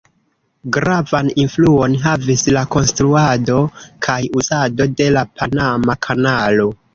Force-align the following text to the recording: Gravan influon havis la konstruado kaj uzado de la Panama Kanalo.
Gravan 0.75 1.27
influon 1.43 1.97
havis 2.05 2.45
la 2.55 2.63
konstruado 2.77 3.59
kaj 4.07 4.17
uzado 4.41 4.89
de 5.03 5.09
la 5.19 5.25
Panama 5.37 5.99
Kanalo. 6.09 6.69